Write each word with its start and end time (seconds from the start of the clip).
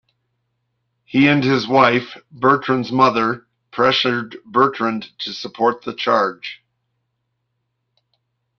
He 1.05 1.27
and 1.27 1.43
his 1.43 1.67
wife, 1.67 2.17
Bertrande's 2.33 2.91
mother, 2.91 3.45
pressured 3.69 4.35
Bertrande 4.47 5.15
to 5.19 5.31
support 5.31 5.83
the 5.83 5.93
charge. 5.93 6.63